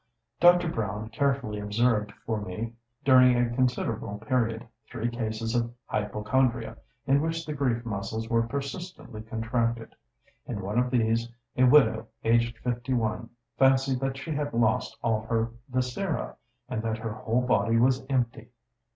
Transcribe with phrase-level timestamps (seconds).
[0.39, 0.67] Dr.
[0.67, 2.73] Browne carefully observed for me
[3.05, 9.21] during a considerable period three cases of hypochondria, in which the grief muscles were persistently
[9.21, 9.93] contracted.
[10.47, 13.29] In one of these, a widow, aged 51,
[13.59, 16.35] fancied that she had lost all her viscera,
[16.67, 18.49] and that her whole body was empty.